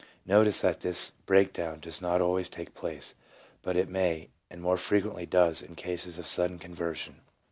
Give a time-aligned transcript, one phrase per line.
[0.25, 3.13] Notice that this breakdown does not always take place,
[3.61, 7.21] but it may, and more frequently does in cases of sudden conversion.